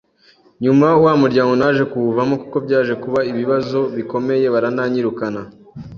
Nyuma 0.63 0.87
wa 1.03 1.13
muryango 1.21 1.53
naje 1.61 1.83
kuwuvamo 1.91 2.35
kuko 2.41 2.57
byaje 2.65 2.93
kuba 3.03 3.19
ibibazo 3.31 3.79
bikomeye 3.95 4.45
barananyirukana 4.53 5.41